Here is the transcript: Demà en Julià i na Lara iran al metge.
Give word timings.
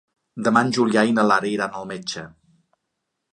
Demà 0.45 0.63
en 0.67 0.71
Julià 0.77 1.03
i 1.09 1.13
na 1.17 1.25
Lara 1.33 1.51
iran 1.57 1.77
al 1.81 1.87
metge. 1.93 2.25